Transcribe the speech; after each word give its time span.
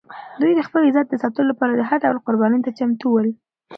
دوی 0.41 0.51
د 0.55 0.61
خپل 0.67 0.81
عزت 0.89 1.05
د 1.09 1.15
ساتلو 1.23 1.49
لپاره 1.51 1.87
هر 1.89 1.99
ډول 2.03 2.17
قربانۍ 2.27 2.59
ته 2.65 2.71
چمتو 2.77 3.07
ول. 3.11 3.27